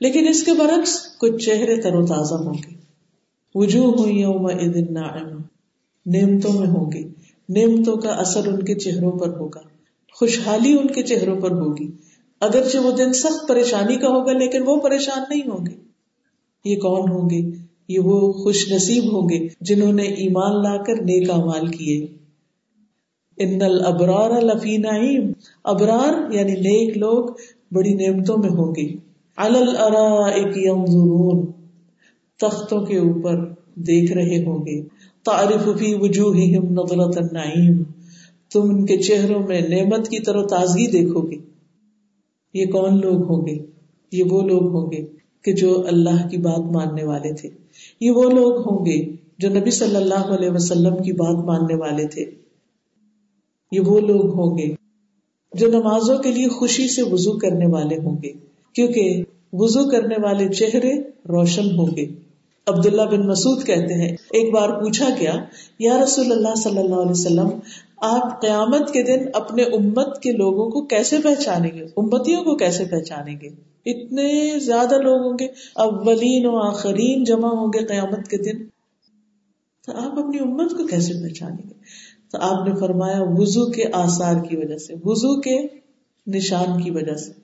[0.00, 2.74] لیکن اس کے برعکس کچھ چہرے تر و تازہ ہوں گے۔
[3.54, 4.48] وجوہ ہوئی یوم
[6.06, 7.08] نعمتوں میں ہوں گے۔
[7.48, 9.60] نعمتوں کا اثر ان کے چہروں پر ہوگا،
[10.14, 11.90] خوشحالی ان کے چہروں پر ہوگی۔
[12.40, 15.74] اگرچہ وہ دن سخت پریشانی کا ہوگا، لیکن وہ پریشان نہیں ہوں گے۔
[16.64, 17.58] یہ کون ہوں گے؟
[17.88, 22.06] یہ وہ خوش نصیب ہوں گے جنہوں نے ایمان لا کر نیک امال کیے۔
[23.36, 25.32] ان الابرار لفی نعیم،
[25.64, 27.24] ابرار یعنی نیک لوگ
[27.72, 29.09] بڑی نعمتوں میں ہوں گے۔
[30.56, 31.46] ينظرون
[32.40, 34.82] تختوں کے اوپر دیکھ رہے ہوں گے۔
[35.24, 37.82] تعریف فی وجوہہم نظرت النعیم،
[38.52, 41.36] تم ان کے چہروں میں نعمت کی طرح تازگی دیکھو گے۔
[42.54, 43.58] یہ کون لوگ ہوں گے؟
[44.12, 45.06] یہ وہ لوگ ہوں گے
[45.42, 47.48] کہ جو اللہ کی بات ماننے والے تھے۔
[48.00, 52.06] یہ وہ لوگ ہوں گے جو نبی صلی اللہ علیہ وسلم کی بات ماننے والے
[52.06, 52.24] تھے۔
[53.72, 54.74] یہ وہ لوگ ہوں گے
[55.52, 60.48] جو نمازوں کے لیے خوشی سے وضو کرنے والے ہوں گے۔ کیونکہ وضو کرنے والے
[60.48, 62.06] چہرے روشن ہوں گے۔
[62.66, 65.34] عبداللہ بن مسعود کہتے ہیں، ایک بار پوچھا گیا،
[65.78, 67.48] یا رسول اللہ صلی اللہ علیہ وسلم،
[67.96, 72.84] آپ قیامت کے دن اپنے امت کے لوگوں کو کیسے پہچانیں گے؟ امتیوں کو کیسے
[72.84, 73.48] پہچانیں گے؟
[73.86, 78.64] اتنے زیادہ لوگ ہوں گے، اولین و آخرین جمع ہوں گے قیامت کے دن۔
[79.86, 81.74] تو آپ اپنی امت کو کیسے پہچانیں گے؟
[82.32, 85.58] تو آپ نے فرمایا، وضو کے آثار کی وجہ سے، وضو کے
[86.26, 87.39] نشان کی وجہ سے۔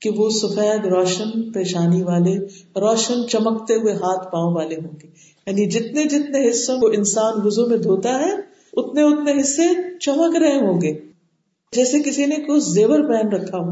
[0.00, 2.38] کہ وہ سفید روشن پیشانی والے،
[2.80, 5.08] روشن چمکتے ہوئے ہاتھ پاؤں والے ہوں گے۔
[5.46, 8.32] یعنی جتنے جتنے حصوں کو انسان وزو میں دھوتا ہے،
[8.72, 10.98] اتنے اتنے حصے چمک رہے ہوں گے۔
[11.72, 13.70] جیسے کسی نے کچھ زیور پہن رکھا ہو۔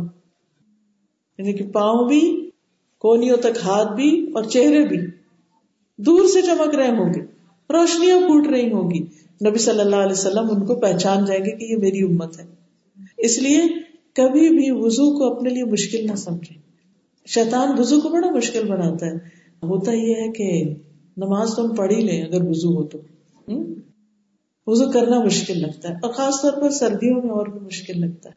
[1.38, 2.50] یعنی کہ پاؤں بھی،
[2.98, 4.98] کونیوں تک ہاتھ بھی اور چہرے بھی
[5.98, 7.20] دور سے چمک رہے ہوں گے۔
[7.70, 8.98] روشنیاں پھوٹ رہی ہوں گی۔
[9.48, 12.44] نبی صلی اللہ علیہ وسلم ان کو پہچان جائیں گے کہ یہ میری امت ہے۔
[13.16, 13.61] اس لیے
[14.17, 16.55] کبھی بھی وزو کو اپنے لیے مشکل نہ سمجھے۔
[17.27, 19.12] شیطان وزو کو بڑا مشکل بناتا ہے۔
[19.62, 20.75] ہوتا یہ ہے کہ
[21.17, 22.98] نماز تو ہم پڑھ ہی لیں اگر وزو ہو تو۔
[24.67, 28.30] وزو کرنا مشکل لگتا ہے۔ اور خاص طور پر سردیوں میں اور بھی مشکل لگتا
[28.30, 28.35] ہے۔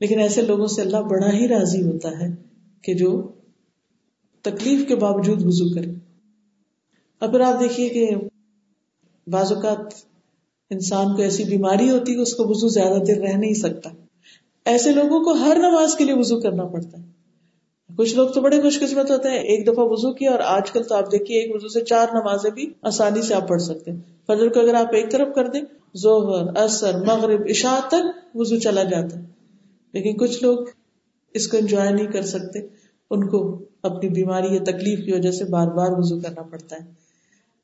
[0.00, 2.34] لیکن ایسے لوگوں سے اللہ بڑا ہی راضی ہوتا ہے
[2.82, 3.32] کہ جو
[4.42, 5.90] تکلیف کے باوجود وزو کرے۔
[7.18, 8.10] اور پھر آپ دیکھیے کہ
[9.26, 9.92] بعض اوقات
[10.70, 13.90] انسان کو ایسی بیماری ہوتی ہے اس کو وزو زیادہ دیر رہ نہیں سکتا۔
[14.64, 17.04] ایسے لوگوں کو ہر نماز کے لیے وزو کرنا پڑتا ہے۔
[17.96, 20.82] کچھ لوگ تو بڑے خوش قسمت ہوتے ہیں، ایک دفعہ وزو کیا اور آج کل
[20.82, 23.98] تو آپ دیکھیے، ایک وزو سے چار نمازیں بھی آسانی سے آپ پڑھ سکتے ہیں۔
[24.26, 25.60] فجر کو اگر آپ ایک طرف کر دیں،
[25.96, 29.24] ظہر اثر مغرب، عشاء تک وزو چلا جاتا ہے۔
[29.92, 30.58] لیکن کچھ لوگ
[31.34, 32.58] اس کو انجوائے نہیں کر سکتے،
[33.10, 36.90] ان کو اپنی بیماری یا تکلیف کی وجہ سے بار بار وزو کرنا پڑتا ہے۔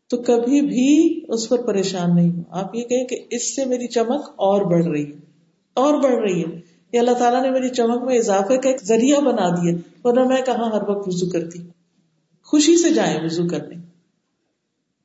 [0.09, 3.87] تو کبھی بھی اس پر پریشان نہیں ہو۔ آپ یہ کہیں کہ اس سے میری
[3.87, 5.16] چمک اور بڑھ رہی ہے،
[5.75, 9.21] اور بڑھ رہی ہے۔ یہ اللہ تعالیٰ نے میری چمک میں اضافے کا ایک ذریعہ
[9.21, 9.75] بنا دیا
[10.05, 11.59] ورنہ میں کہاں ہر وقت وزو کرتی؟
[12.45, 13.75] خوشی سے جائیں وزو کرنے۔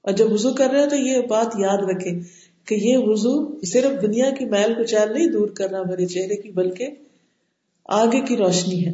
[0.02, 2.20] اور جب وزو کر رہے ہیں تو یہ بات یاد رکھے
[2.66, 6.52] کہ یہ وزو صرف دنیا کی میل کو چیل نہیں دور کرنا میرے چہرے کی،
[6.52, 6.88] بلکہ
[7.86, 8.94] آگے کی روشنی ہے۔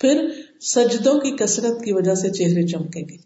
[0.00, 0.28] پھر
[0.60, 3.16] سجدوں کی کثرت کی وجہ سے چہرے چمکیں گے۔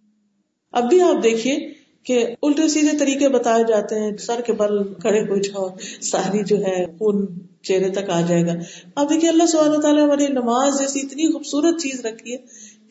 [0.73, 1.73] اب بھی آپ دیکھیے
[2.03, 5.69] کہ الٹے سیدھے طریقے بتائے جاتے ہیں، سر کے بل کھڑے ہو جاؤ،
[6.01, 7.27] ساری جو ہے خون
[7.63, 8.53] چہرے تک آ جائے گا۔
[8.95, 12.37] اب دیکھیے اللہ سبحانہ تعالیٰ ہماری نماز جیسی اتنی خوبصورت چیز رکھی ہے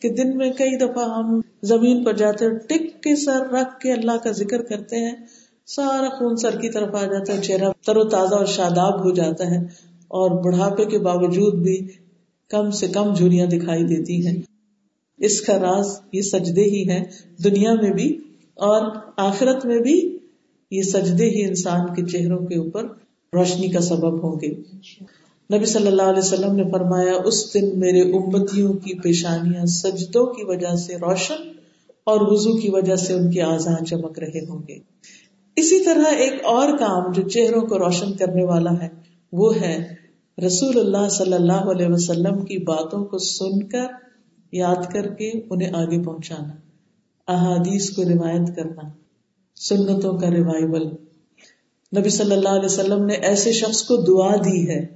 [0.00, 3.92] کہ دن میں کئی دفعہ ہم زمین پر جاتے ہیں، ٹک کے سر رکھ کے
[3.92, 5.16] اللہ کا ذکر کرتے ہیں۔
[5.66, 9.10] سارا خون سر کی طرف آ جاتا ہے، چہرہ تر و تازہ اور شاداب ہو
[9.10, 11.86] جاتا ہے۔ اور بڑھاپے کے باوجود بھی
[12.48, 14.36] کم سے کم جھوریاں دکھائی دیتی ہیں۔
[15.18, 17.04] اس کا راز یہ سجدے ہی ہے
[17.44, 18.18] دنیا میں بھی
[18.54, 20.18] اور آخرت میں بھی
[20.70, 22.86] یہ سجدے ہی انسان کے چہروں کے اوپر
[23.32, 24.48] روشنی کا سبب ہوں گے۔
[25.50, 30.44] نبی صلی اللہ علیہ وسلم نے فرمایا، اس دن میرے امتیوں کی پیشانیاں سجدوں کی
[30.44, 31.48] وجہ سے روشن
[32.04, 34.78] اور وضو کی وجہ سے ان کے آزاد چمک رہے ہوں گے۔
[35.56, 38.88] اسی طرح ایک اور کام جو چہروں کو روشن کرنے والا ہے،
[39.32, 39.76] وہ ہے
[40.38, 43.86] رسول اللہ صلی اللہ علیہ وسلم کی باتوں کو سن کر،
[44.52, 46.54] یاد کر کے انہیں آگے پہنچانا،
[47.28, 48.88] احادیث کو روایت کرنا،
[49.56, 50.88] سنتوں کا ریوائول
[51.98, 54.86] نبی صلی اللہ علیہ وسلم نے ایسے شخص کو دعا دی ہے۔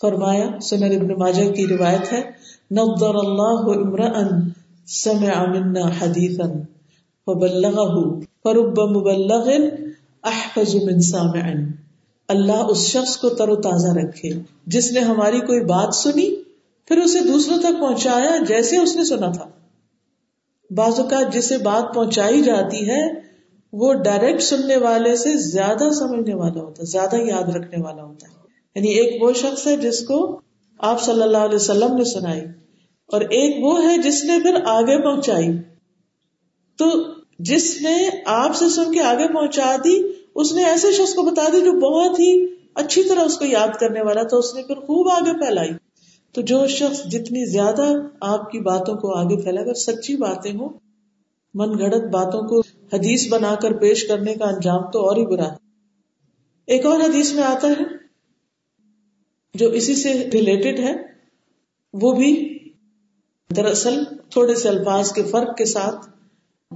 [0.00, 2.22] فرمایا سنر ابن ماجہ کی روایت ہے،
[2.70, 4.48] نظر اللہ امرأن
[4.86, 6.46] سمع منا حدیثا
[7.26, 8.14] فبلغه
[8.44, 9.50] فرب مبلغ
[10.24, 11.52] احفظ من سامع
[12.28, 14.30] اللہ اس شخص کو تر و تازہ رکھے۔
[14.66, 16.42] جس نے ہماری کوئی بات سنی،
[16.88, 19.44] پھر اسے دوسروں تک پہنچایا جیسے اس نے سنا تھا۔
[20.70, 23.33] بعض اوقات جسے بات پہنچائی جاتی ہے
[23.74, 28.28] وہ ڈائریکٹ سننے والے سے زیادہ سمجھنے والا ہوتا ہے، زیادہ یاد رکھنے والا ہوتا
[28.28, 28.34] ہے۔
[28.76, 30.40] یعنی ایک وہ شخص ہے جس کو
[30.80, 32.40] آپ صلی اللہ علیہ وسلم نے سنائی،
[33.08, 35.48] اور ایک وہ ہے جس نے پھر آگے پہنچائی۔
[36.78, 36.86] تو
[37.38, 37.94] جس نے
[38.26, 39.96] آپ سے سن کے آگے پہنچا دی،
[40.34, 43.68] اس نے ایسے شخص کو بتا دی جو بہت ہی اچھی طرح اس کو یاد
[43.80, 45.70] کرنے والا تھا، اس نے پھر خوب آگے پھیلائی۔
[46.34, 47.86] تو جو شخص جتنی زیادہ
[48.20, 50.68] آپ کی باتوں کو آگے پھیلا کر سچی باتیں ہوں،
[51.54, 52.62] من گھڑت باتوں کو
[52.94, 55.56] حدیث بنا کر پیش کرنے کا انجام تو اور ہی برا ہے۔
[56.66, 57.84] ایک اور حدیث میں آتا ہے
[59.54, 60.92] جو اسی سے ریلیٹڈ ہے،
[61.92, 62.58] وہ بھی
[63.56, 66.08] دراصل تھوڑے سے الفاظ کے فرق کے ساتھ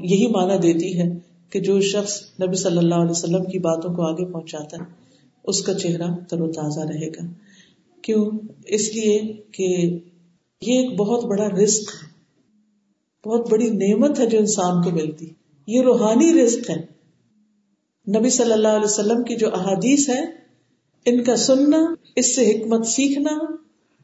[0.02, 1.18] یہی معنی دیتی ہے
[1.50, 4.82] کہ جو شخص نبی صلی اللہ علیہ وسلم کی باتوں کو آگے پہنچاتا ہے،
[5.44, 7.26] اس کا چہرہ تر و تازہ رہے گا۔
[8.02, 8.30] کیوں؟
[8.64, 9.62] اس لیے کہ
[10.62, 11.90] یہ ایک بہت بڑا رسک
[13.26, 15.30] بہت بڑی نعمت ہے جو انسان کو ملتی۔
[15.68, 16.86] یہ روحانی رزق ہے۔
[18.18, 20.24] نبی صلی اللہ علیہ وسلم کی جو احادیث ہے
[21.04, 23.44] ان کا سننا، اس سے حکمت سیکھنا،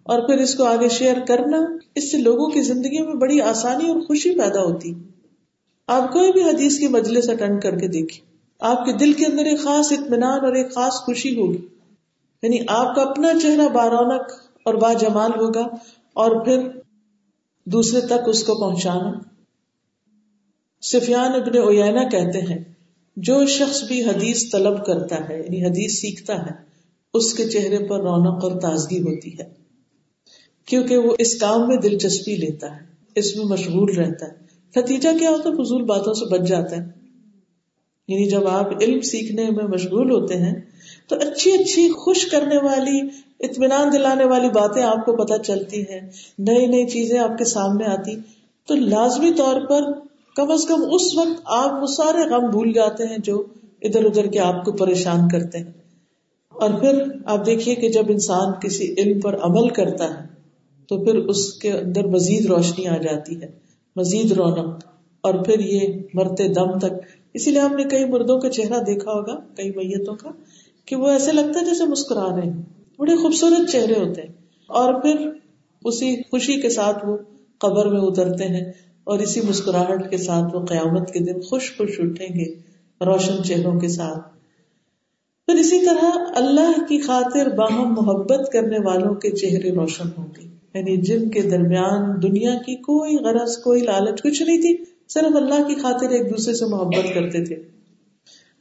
[0.03, 1.59] اور پھر اس کو آگے شیئر کرنا،
[1.95, 4.95] اس سے لوگوں کی زندگی میں بڑی آسانی اور خوشی پیدا ہوتی۔
[5.87, 8.27] آپ کوئی بھی حدیث کی مجلس اٹینڈ کر کے دیکھیں۔
[8.61, 11.67] آپ کے دل کے اندر ایک خاص اطمینان اور ایک خاص خوشی ہوگی۔
[12.43, 14.33] یعنی آپ کا اپنا چہرہ بارونق
[14.65, 15.65] اور با جمال ہوگا
[16.13, 16.69] اور پھر
[17.65, 19.34] دوسرے تک اس کو پہنچانا۔
[20.93, 22.59] سفیان ابن اوینا کہتے ہیں،
[23.17, 26.51] جو شخص بھی حدیث طلب کرتا ہے یعنی حدیث سیکھتا ہے،
[27.15, 29.45] اس کے چہرے پر رونق اور تازگی ہوتی ہے۔
[30.67, 32.81] کیونکہ وہ اس کام میں دلچسپی لیتا ہے،
[33.15, 34.33] اس میں مشغول رہتا ہے۔
[34.77, 36.85] نتیجہ کیا ہوتا ہے؟ فضول باتوں سے بچ جاتا ہے۔
[38.09, 40.55] یعنی جب آپ علم سیکھنے میں مشغول ہوتے ہیں،
[41.09, 43.09] تو اچھی اچھی خوش کرنے والی،
[43.41, 46.01] اطمینان دلانے والی باتیں آپ کو پتہ چلتی ہیں۔
[46.39, 48.17] نئی نئی چیزیں آپ کے سامنے آتی۔
[48.67, 53.05] تو لازمی طور پر کم از کم اس وقت آپ وہ سارے غم بھول جاتے
[53.05, 53.45] ہیں جو
[53.83, 55.73] ادھر ادھر کے آپ کو پریشان کرتے ہیں۔
[56.49, 60.27] اور پھر آپ دیکھیے کہ جب انسان کسی علم پر عمل کرتا ہے،
[60.89, 63.51] تو پھر اس کے اندر مزید روشنی آ جاتی ہے،
[63.97, 64.85] مزید رونق۔
[65.21, 66.93] اور پھر یہ مرتے دم تک۔
[67.35, 70.31] اسی لیے آپ نے کئی مردوں کا چہرہ دیکھا ہوگا، کئی میتوں کا،
[70.85, 72.63] کہ وہ ایسے لگتا ہے جیسے مسکرا رہے ہیں۔
[72.99, 74.33] بڑے خوبصورت چہرے ہوتے ہیں۔
[74.67, 75.31] اور پھر
[75.85, 77.17] اسی خوشی کے ساتھ وہ
[77.59, 78.73] قبر میں اترتے ہیں۔
[79.05, 82.55] اور اسی مسکراہٹ کے ساتھ وہ قیامت کے دن خوش خوش اٹھیں گے
[83.05, 84.35] روشن چہروں کے ساتھ۔
[85.47, 90.55] پھر اسی طرح اللہ کی خاطر باہم محبت کرنے والوں کے چہرے روشن ہوں گے۔
[90.75, 95.69] یعنی جن کے درمیان دنیا کی کوئی غرض، کوئی لالچ کچھ نہیں تھی، صرف اللہ
[95.69, 97.57] کی خاطر ایک دوسرے سے محبت کرتے تھے۔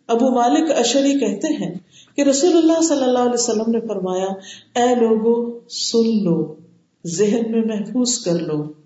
[0.07, 1.75] ابو مالک اشری کہتے ہیں
[2.15, 4.27] کہ رسول اللہ صلی اللہ علیہ وسلم نے فرمایا،
[4.75, 6.55] اے لوگو، سن لو،
[7.05, 8.82] ذہن میں محفوظ کر لو۔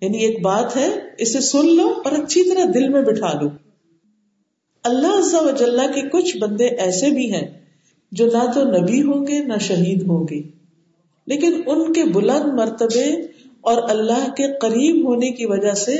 [0.00, 3.48] یعنی ایک بات ہے، اسے سن لو اور اچھی طرح دل میں بٹھا لو۔
[4.84, 7.60] اللہ عزا وجاللہ کے کچھ بندے ایسے بھی ہیں
[8.12, 10.42] جو نہ تو نبی ہوں گے، نہ شہید ہوں گے۔
[11.26, 13.06] لیکن ان کے بلند مرتبے
[13.60, 15.96] اور اللہ کے قریب ہونے کی وجہ سے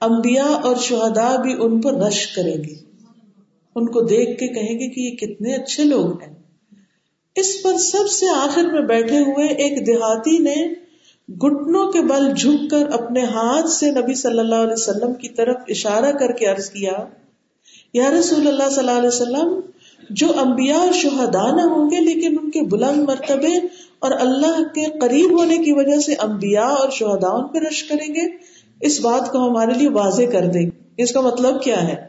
[0.00, 2.74] انبیاء اور شہداء بھی ان پر رش کریں گے۔
[3.74, 6.34] ان کو دیکھ کے کہیں گے کہ یہ کتنے اچھے لوگ ہیں۔
[7.34, 10.87] اس پر سب سے آخر میں بیٹھے ہوئے ایک دیہاتی نے
[11.34, 15.56] گٹنوں کے بل جھک کر اپنے ہاتھ سے نبی صلی اللہ علیہ وسلم کی طرف
[15.68, 16.92] اشارہ کر کے عرض کیا،
[17.92, 19.60] یا رسول اللہ صلی اللہ علیہ وسلم،
[20.10, 23.56] جو انبیاء شہدا نہ ہوں گے، لیکن ان کے بلند مرتبے
[23.98, 28.36] اور اللہ کے قریب ہونے کی وجہ سے انبیاء اور شہدا پہ رش کریں گے،
[28.80, 32.08] اس بات کو ہمارے لیے واضح کر دیں۔ اس کا مطلب کیا ہے؟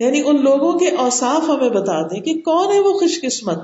[0.00, 3.58] یعنی ان لوگوں کے اوساف ہمیں بتا دیں کہ کون ہے وہ خوش قسمت۔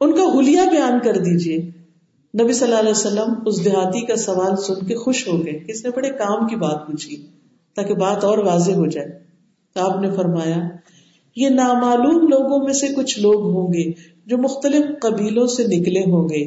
[0.00, 1.81] ان کا حلیہ بیان کر دیجیے
[2.40, 5.84] نبی صلی اللہ علیہ وسلم اس دیہاتی کا سوال سن کے خوش ہو گئے۔ اس
[5.84, 7.26] نے بڑے کام کی بات پوچھی
[7.76, 9.08] تاکہ بات اور واضح ہو جائے۔
[9.74, 10.56] آپ نے فرمایا،
[11.36, 13.90] یہ نامعلوم لوگوں میں سے کچھ لوگ ہوں گے
[14.26, 16.44] جو مختلف قبیلوں سے نکلے ہوں گے۔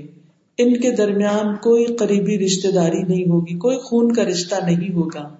[0.58, 5.36] ان کے درمیان کوئی قریبی رشتے داری نہیں ہوگی، کوئی خون کا رشتہ نہیں ہوگا۔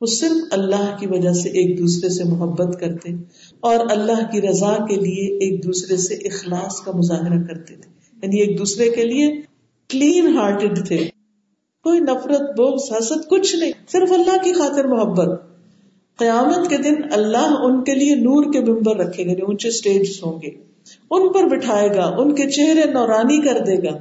[0.00, 3.12] وہ صرف اللہ کی وجہ سے ایک دوسرے سے محبت کرتے
[3.60, 7.90] اور اللہ کی رضا کے لیے ایک دوسرے سے اخلاص کا مظاہرہ کرتے تھے۔
[8.22, 9.51] یعنی ایک دوسرے کے لیے
[9.92, 10.96] کلین ہارٹیڈ تھے۔
[11.82, 15.28] کوئی نفرت بوگ حسد، کچھ نہیں، صرف اللہ کی خاطر محبت۔
[16.18, 20.20] قیامت کے دن اللہ ان کے لیے نور کے ممبر رکھے گا یعنی اونچے اسٹیج
[20.26, 20.50] ہوں گے۔
[21.10, 23.98] ان پر بٹھائے گا، ان کے چہرے نورانی کر دے گا۔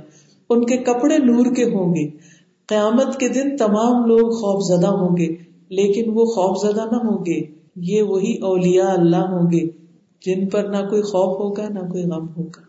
[0.50, 2.10] ان کے کپڑے نور کے ہوں گے۔
[2.66, 5.36] قیامت کے دن تمام لوگ خوف زدہ ہوں گے،
[5.70, 7.42] لیکن وہ خوف زدہ نہ ہوں گے۔
[7.76, 9.68] یہ وہی اولیاء اللہ ہوں گے،
[10.26, 12.62] جن پر نہ کوئی خوف ہوگا، نہ کوئی غم ہوگا۔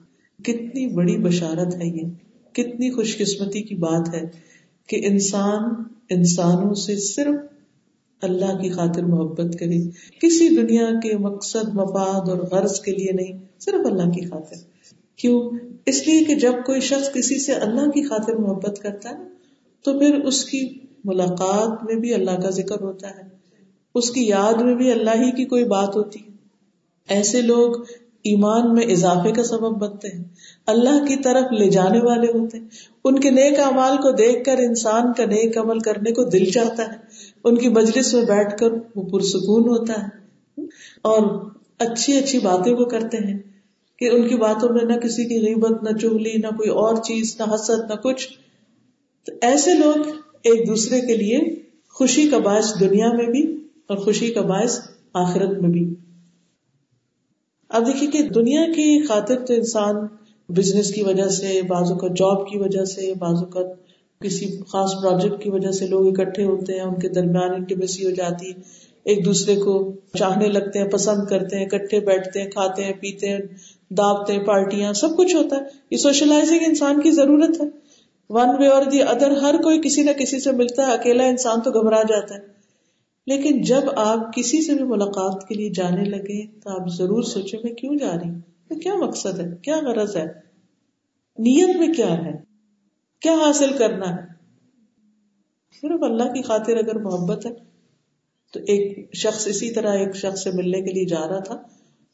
[0.43, 4.23] کتنی بڑی بشارت ہے یہ۔ کتنی خوش قسمتی کی بات ہے
[4.87, 5.63] کہ انسان
[6.11, 7.35] انسانوں سے صرف
[8.23, 9.79] اللہ کی خاطر محبت کرے۔
[10.21, 14.57] کسی دنیا کے مقصد، مفاد اور غرض کے لیے نہیں، صرف اللہ کی خاطر۔
[15.17, 15.51] کیوں؟
[15.87, 19.25] اس لیے کہ جب کوئی شخص کسی سے اللہ کی خاطر محبت کرتا ہے،
[19.85, 23.23] تو پھر اس کی ملاقات میں بھی اللہ کا ذکر ہوتا ہے۔
[23.95, 26.33] اس کی یاد میں بھی اللہ ہی کی کوئی بات ہوتی ہے۔
[27.09, 27.75] ایسے لوگ
[28.25, 30.25] ایمان میں اضافے کا سبب بنتے ہیں۔
[30.67, 32.67] اللہ کی طرف لے جانے والے ہوتے ہیں۔
[33.05, 36.83] ان کے نیک امال کو دیکھ کر انسان کا نیک عمل کرنے کو دل چاہتا
[36.83, 36.97] ہے۔
[37.45, 40.23] ان کی مجلس میں بیٹھ کر وہ پرسکون ہوتا ہے۔
[41.03, 43.39] اور اچھی اچھی باتیں وہ کرتے ہیں
[43.99, 47.37] کہ ان کی باتوں میں نہ کسی کی غیبت، نہ چگلی، نہ کوئی اور چیز،
[47.39, 48.29] نہ حسد، نہ کچھ۔
[49.27, 50.09] تو ایسے لوگ
[50.43, 51.39] ایک دوسرے کے لیے
[51.91, 54.81] خوشی کا باعث دنیا میں بھی اور خوشی کا باعث
[55.15, 55.95] آخرت میں بھی۔
[57.73, 59.95] اب دیکھیے کہ دنیا کی خاطر تو انسان
[60.49, 63.61] بزنس کی وجہ سے بازو کا جاب کی وجہ سے بازو کا
[64.21, 68.11] کسی خاص پروجیکٹ کی وجہ سے لوگ اکٹھے ہوتے ہیں، ان کے درمیان انٹیمیسی ہو
[68.11, 68.53] جاتی،
[69.05, 73.29] ایک دوسرے کو چاہنے لگتے ہیں، پسند کرتے ہیں، اکٹھے بیٹھتے ہیں، کھاتے ہیں، پیتے
[73.29, 73.39] ہیں
[73.91, 75.61] دعوتیں پارٹیاں، سب کچھ ہوتا ہے۔
[75.91, 77.67] یہ سوشلائزنگ انسان کی ضرورت ہے۔
[78.31, 81.61] ون وے اور دی ادر ہر کوئی کسی نہ کسی سے ملتا ہے، اکیلا انسان
[81.61, 82.52] تو گھبرا جاتا ہے۔
[83.27, 87.57] لیکن جب آپ کسی سے بھی ملاقات کے لیے جانے لگے تو آپ ضرور سوچے
[87.65, 88.41] میں کیوں جا رہی ہوں؟
[88.81, 90.25] کیا مقصد ہے؟ کیا غرض ہے؟
[91.39, 92.33] نیت میں کیا ہے؟
[93.21, 94.33] کیا حاصل کرنا ہے؟
[95.83, 97.51] صرف اللہ کی خاطر اگر محبت ہے،
[98.53, 101.63] تو ایک شخص اسی طرح ایک شخص سے ملنے کے لیے جا رہا تھا،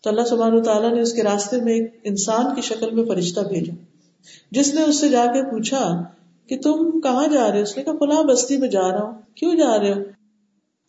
[0.02, 3.40] تو اللہ سبحان تعالیٰ نے اس کے راستے میں ایک انسان کی شکل میں فرشتہ
[3.40, 3.72] بھیجا۔
[4.50, 6.02] جس نے اس سے جا کے پوچھا
[6.46, 9.20] کہ تم کہاں جا رہے ہو؟ اس نے کہا، فلاں بستی میں جا رہا ہوں۔
[9.34, 10.17] کیوں جا رہے ہو؟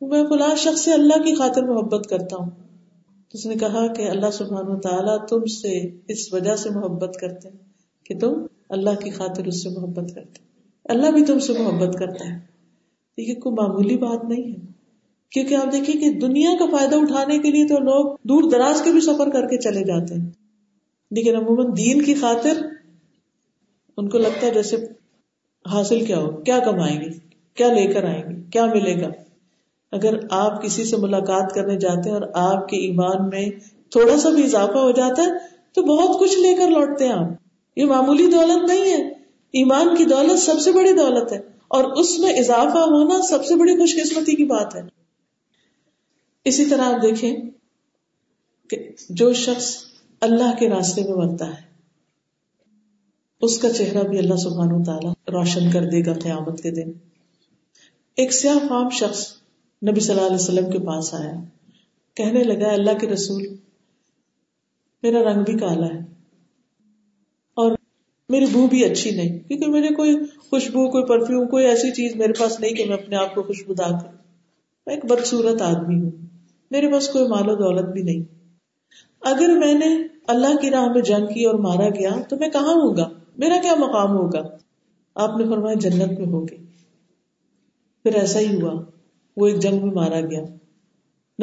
[0.01, 2.49] میں فلاں شخص سے اللہ کی خاطر محبت کرتا ہوں۔
[3.33, 7.57] اس نے کہا کہ اللہ سبحان تعالیٰ تم سے اس وجہ سے محبت کرتے ہیں
[8.05, 8.33] کہ تم
[8.69, 10.43] اللہ کی خاطر اس سے محبت کرتے
[10.85, 12.39] اللہ بھی تم سے محبت کرتا ہے۔
[13.17, 14.67] یہ کوئی معمولی بات نہیں ہے۔
[15.31, 18.91] کیونکہ آپ دیکھیے کہ دنیا کا فائدہ اٹھانے کے لیے تو لوگ دور دراز کے
[18.91, 20.29] بھی سفر کر کے چلے جاتے ہیں۔
[21.11, 22.53] لیکن عموماً دین کی خاطر
[23.97, 24.77] ان کو لگتا ہے جیسے
[25.71, 27.09] حاصل کیا ہو، کیا کمائیں گے،
[27.53, 29.09] کیا لے کر آئیں گے، کیا ملے گا؟
[29.91, 33.49] اگر آپ کسی سے ملاقات کرنے جاتے ہیں اور آپ کے ایمان میں
[33.91, 35.29] تھوڑا سا بھی اضافہ ہو جاتا ہے،
[35.73, 37.25] تو بہت کچھ لے کر لوٹتے ہیں آپ۔
[37.75, 39.07] یہ معمولی دولت نہیں ہے۔
[39.51, 43.55] ایمان کی دولت سب سے بڑی دولت ہے۔ اور اس میں اضافہ ہونا سب سے
[43.55, 44.81] بڑی خوش قسمتی کی بات ہے۔
[46.45, 47.35] اسی طرح آپ دیکھیں
[48.69, 49.75] کہ جو شخص
[50.21, 51.69] اللہ کے راستے میں مرتا ہے،
[53.41, 56.91] اس کا چہرہ بھی اللہ سبحانہ و تعالیٰ روشن کر دے گا قیامت کے دن۔
[58.15, 59.38] ایک سیاہ فام شخص
[59.87, 61.33] نبی صلی اللہ علیہ وسلم کے پاس آیا،
[62.15, 63.47] کہنے لگا اللہ کے رسول،
[65.03, 65.99] میرا رنگ بھی کالا ہے
[67.53, 67.71] اور
[68.29, 70.15] میری بو بھی اچھی نہیں، کیونکہ میرے کوئی
[70.49, 73.89] خوشبو، کوئی پرفیوم کوئی ایسی چیز میرے پاس نہیں کہ میں اپنے آپ کو خوشبودار
[73.89, 74.17] کروں۔
[74.87, 76.11] میں ایک بدسورت آدمی ہوں،
[76.71, 78.35] میرے پاس کوئی مال و دولت بھی نہیں۔
[79.21, 82.73] اگر میں نے اللہ کی راہ میں جنگ کی اور مارا گیا، تو میں کہاں
[82.73, 84.41] ہوں گا؟ میرا کیا مقام ہوگا؟
[85.15, 86.57] آپ نے فرمایا، جنت میں ہوگی۔
[88.03, 88.83] پھر ایسا ہی ہوا۔
[89.37, 90.41] وہ ایک جنگ میں مارا گیا۔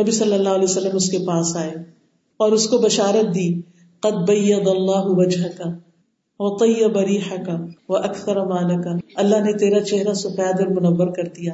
[0.00, 1.75] نبی صلی اللہ علیہ وسلم اس کے پاس آئے
[2.37, 3.61] اور اس کو بشارت دی،
[4.00, 5.64] قد بید اللہ وجہ کا
[6.38, 11.07] وہ طیب ریحہ کا وہ اکثر مان کا اللہ نے تیرا چہرہ سفید اور منور
[11.07, 11.52] کر دیا،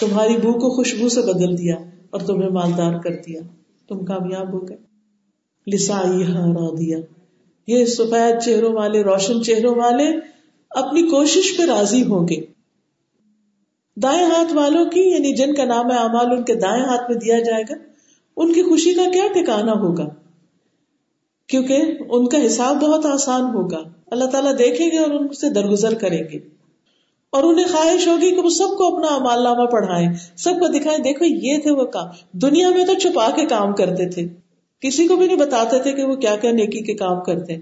[0.00, 1.74] تمہاری بو کو خوشبو سے بدل دیا
[2.10, 3.40] اور تمہیں مالدار کر دیا۔
[3.88, 4.76] تم کامیاب ہو گئے۔
[5.66, 6.02] لسا
[6.78, 6.98] دیا
[7.66, 10.04] یہ سفید چہروں والے، روشن چہروں والے
[10.70, 12.53] اپنی کوشش پہ راضی ہوں گے۔
[13.96, 17.18] دائیں ہاتھ والوں کی یعنی جن کا نام ہے امال ان کے دائیں ہاتھ میں
[17.18, 17.74] دیا جائے گا،
[18.36, 20.08] ان کی خوشی کا کیا ٹھکانا ہوگا؟
[21.46, 25.94] کیونکہ ان کا حساب بہت آسان ہوگا۔ اللہ تعالیٰ دیکھیں گے اور ان سے درگزر
[25.94, 26.38] کریں گے۔
[27.30, 30.98] اور انہیں خواہش ہوگی کہ وہ سب کو اپنا امال نامہ پڑھائیں، سب کو دکھائیں،
[30.98, 34.28] دیکھو یہ تھے وہ کام۔ دنیا میں تو چھپا کے کام کرتے تھے۔
[34.80, 37.54] کسی کو بھی نہیں بتاتے تھے کہ وہ کیا کیا نیکی کے کام کرتے۔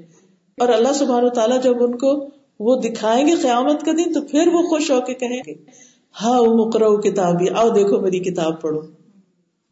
[0.60, 2.26] اور اللہ سبحانہ تعالیٰ جب ان کو
[2.60, 6.40] وہ دکھائیں گے قیامت کا دن، تو پھر وہ خوش ہو کے کہیں گے۔ ہاں
[6.40, 8.80] وہ مکر آؤ دیکھو میری کتاب پڑھو۔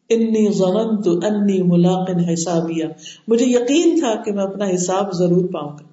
[0.09, 2.87] انی ظننت انی ملاق حسابیا
[3.27, 5.91] مجھے یقین تھا کہ میں اپنا حساب ضرور پاؤں گا۔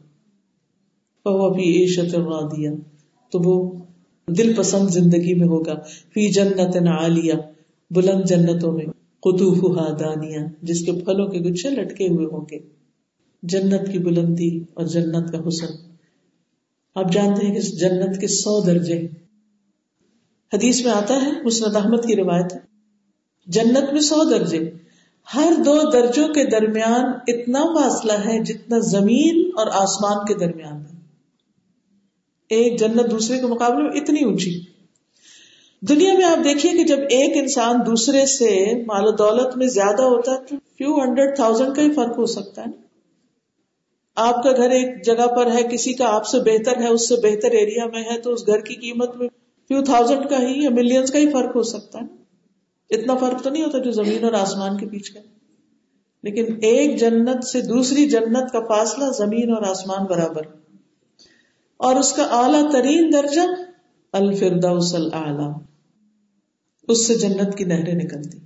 [1.25, 2.14] وہ بھی عیشت
[2.52, 2.73] دیا
[3.33, 3.73] تو وہ
[4.28, 5.75] دل پسند زندگی میں ہوگا۔
[6.14, 7.35] فی جنت عالیہ۔
[7.90, 8.87] بلند جنتوں میں۔
[9.21, 9.59] قطوف
[10.00, 12.59] دانیا جس کے پھلوں کے گچھے لٹکے ہوئے ہوں گے۔
[13.43, 15.73] جنت کی بلندی اور جنت کا حسن۔
[16.95, 19.09] آپ جانتے ہیں کہ جنت کے سو درجے
[20.55, 22.59] حدیث میں آتا ہے، مسند احمد کی روایت ہے۔
[23.47, 24.71] جنت میں سو درجے۔
[25.35, 31.00] ہر دو درجوں کے درمیان اتنا فاصلہ ہے جتنا زمین اور آسمان کے درمیان ہے۔
[32.49, 34.61] ایک جنت دوسرے کے مقابلے میں اتنی اونچی۔
[35.81, 40.02] دنیا میں آپ دیکھیے کہ جب ایک انسان دوسرے سے مال و دولت میں زیادہ
[40.02, 42.83] ہوتا ہے تو فیو ہنڈریڈ تھاؤزینڈ کا ہی فرق ہو سکتا ہے نا۔
[44.14, 47.14] آپ کا گھر ایک جگہ پر ہے، کسی کا آپ سے بہتر ہے، اس سے
[47.14, 49.28] بہتر ایریا میں ہے تو اس گھر کی قیمت میں
[49.68, 52.18] فیو تھاؤزینڈ کا ہی یا ملینس کا ہی فرق ہو سکتا ہے
[52.90, 55.20] اتنا فرق تو نہیں ہوتا جو زمین اور آسمان کے بیچ کا۔
[56.22, 60.42] لیکن ایک جنت سے دوسری جنت کا فاصلہ زمین اور آسمان برابر۔
[61.76, 63.40] اور اس کا اعلیٰ ترین درجہ
[64.12, 65.52] الفردوس العلی
[66.88, 68.38] اس سے جنت کی نہریں نکلتی۔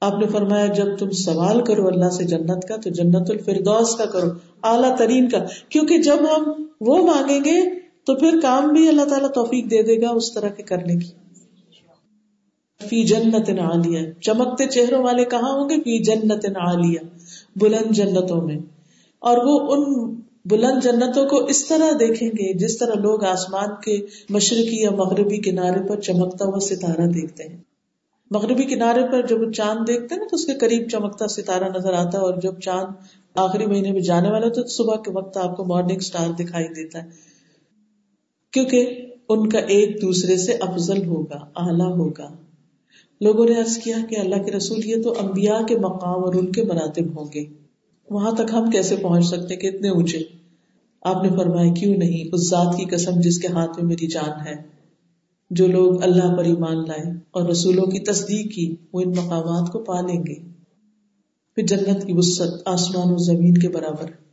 [0.00, 4.04] آپ نے فرمایا، جب تم سوال کرو اللہ سے جنت کا، تو جنت الفردوس کا
[4.04, 4.28] کرو۔
[4.62, 5.38] اعلیٰ ترین کا۔
[5.68, 10.02] کیونکہ جب ہم وہ مانگیں گے تو پھر کام بھی اللہ تعالیٰ توفیق دے دے
[10.02, 11.10] گا اس طرح کے کرنے کی۔
[12.88, 16.98] فی جنت عالیہ۔ چمکتے چہروں والے کہاں ہوں گے؟ فی جنت عالیہ۔
[17.56, 18.56] بلند جنتوں میں۔
[19.18, 24.06] اور وہ ان بلند جنتوں کو اس طرح دیکھیں گے جس طرح لوگ آسمان کے
[24.30, 27.56] مشرقی یا مغربی کنارے پر چمکتا ہوا ستارہ دیکھتے ہیں۔
[28.30, 31.92] مغربی کنارے پر جب چاند دیکھتے ہیں نا تو اس کے قریب چمکتا ستارہ نظر
[31.92, 32.86] آتا ہے اور جب چاند
[33.34, 37.04] آخری مہینے میں جانے والا تو صبح کے وقت آپ کو مارننگ اسٹار دکھائی دیتا
[37.04, 37.25] ہے۔
[38.56, 42.36] کیونکہ ان کا ایک دوسرے سے افضل ہوگا، اعلیٰ ہوگا۔
[43.20, 46.52] لوگوں نے عرض کیا کہ اللہ کے رسول یہ تو انبیاء کے مقام اور ان
[46.52, 47.44] کے مراتب ہوں گے۔
[48.10, 50.18] وہاں تک ہم کیسے پہنچ سکتے کہ اتنے اونچے؟
[51.02, 54.46] آپ نے فرمایا، کیوں نہیں؟ اس ذات کی قسم جس کے ہاتھ میں میری جان
[54.46, 54.54] ہے۔
[55.50, 59.78] جو لوگ اللہ پر ایمان لائے اور رسولوں کی تصدیق کی، وہ ان مقامات کو
[59.78, 60.34] پا لیں گے۔
[61.54, 64.25] پھر جنت کی وسط آسمان و زمین کے برابر۔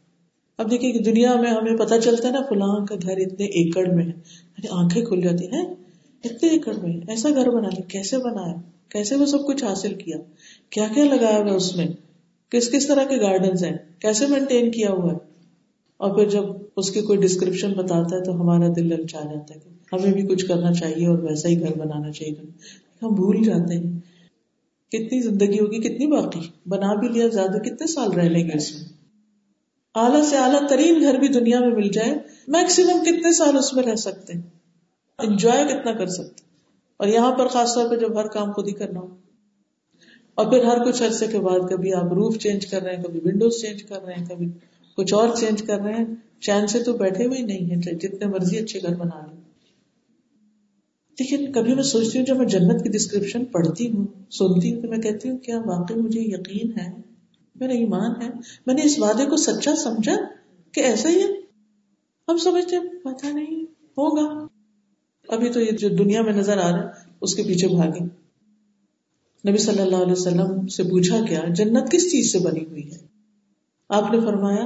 [0.57, 3.85] اب دیکھیے کہ دنیا میں ہمیں پتہ چلتا ہے نا فلاں کا گھر اتنے ایکڑ
[3.87, 5.65] میں ہے یعنی آنکھیں کھل جاتی ہیں،
[6.23, 8.53] اتنے ایکڑ میں ایسا گھر بنا لیا، کیسے بنایا؟
[8.89, 10.17] کیسے وہ سب کچھ حاصل کیا؟
[10.69, 11.87] کیا کیا لگایا ہوا اس میں؟
[12.49, 15.17] کس کس طرح کے گارڈنس ہیں؟ کیسے مینٹین کیا ہوا ہے؟
[15.97, 16.43] اور پھر جب
[16.77, 20.35] اس کی کوئی ڈسکرپشن بتاتا ہے تو ہمارا دل للچا جاتا ہے کہ ہمیں بھی
[20.35, 22.33] کچھ کرنا چاہیے اور ویسا ہی گھر بنانا چاہیے۔
[23.01, 23.99] ہم بھول جاتے ہیں۔
[24.91, 28.75] کتنی زندگی ہوگی، کتنی باقی؟ بنا بھی لیا زیادہ کتنے سال رہ لیں گے اس
[28.75, 28.92] میں؟
[29.95, 32.15] اعلیٰ سے اعلیٰ ترین گھر بھی دنیا میں مل جائے
[32.47, 34.41] میکسیمم کتنے سال اس میں رہ سکتے ہیں؟
[35.19, 36.41] انجوائے کتنا کر سکتے
[36.97, 39.07] اور یہاں پر خاص طور پہ جب ہر کام خود ہی کرنا ہو۔
[40.35, 43.19] اور پھر ہر کچھ عرصے کے بعد کبھی آپ روف چینج کر رہے ہیں، کبھی
[43.25, 44.47] ونڈوز چینج کر رہے ہیں، کبھی
[44.97, 46.05] کچھ اور چینج کر رہے ہیں۔
[46.41, 49.41] چین سے تو بیٹھے ہوئے نہیں ہیں جتنے مرضی اچھے گھر بنا لیں۔
[51.19, 54.87] لیکن کبھی میں سوچتی ہوں، جب میں جنت کی ڈسکرپشن پڑھتی ہوں، سنتی ہوں، تو
[54.87, 57.12] میں کہتی ہوں، کیا واقعی مجھے یقین ہے؟
[57.55, 58.29] میرا ایمان ہے۔
[58.65, 60.15] میں نے اس وعدے کو سچا سمجھا
[60.71, 61.27] کہ ایسا ہی ہے۔
[62.27, 64.47] ہم سمجھتے پتا نہیں ہوگا۔
[65.27, 68.03] ابھی تو یہ جو دنیا میں نظر آ رہا ہے، اس کے پیچھے بھاگے۔
[69.49, 72.97] نبی صلی اللہ علیہ وسلم سے پوچھا کیا جنت کس چیز سے بنی ہوئی ہے؟
[73.89, 74.65] آپ نے فرمایا،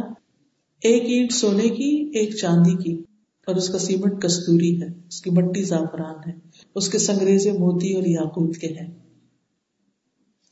[0.82, 3.04] ایک اینٹ سونے کی، ایک چاندی کی۔
[3.48, 6.40] اور اس کا سیمنٹ کستوری ہے، اس کی مٹی زعفران ہے۔
[6.76, 9.07] اس کے سنگریزے موتی اور یاقوت کے ہیں۔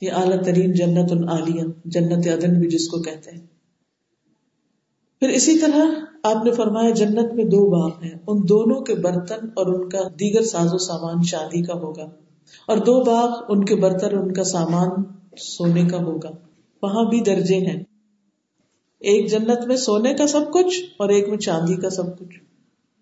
[0.02, 3.46] یہ اعلیٰ ترین جنت العالیہ، جنت عدن بھی جس کو کہتے ہیں۔
[5.20, 5.86] پھر اسی طرح
[6.24, 10.00] آپ نے فرمایا جنت میں دو باغ ہیں، ان دونوں کے برتن اور ان کا
[10.20, 12.04] دیگر ساز و سامان شادی کا ہوگا۔
[12.68, 14.90] اور دو باغ، ان کے برتن اور ان کا سامان
[15.38, 16.30] سونے کا ہوگا۔
[16.82, 17.84] وہاں بھی درجے ہیں۔
[19.00, 22.40] ایک جنت میں سونے کا سب کچھ اور ایک میں چاندی کا سب کچھ۔